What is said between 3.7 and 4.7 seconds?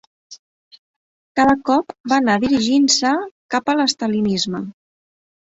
a l'estalinisme.